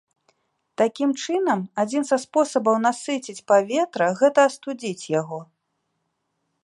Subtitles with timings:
[0.81, 5.39] Такім чынам, адзін са спосабаў насыціць паветра, гэта астудзіць яго.